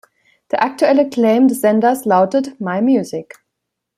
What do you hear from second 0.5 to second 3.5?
aktuelle Claim des Senders lautet „my music.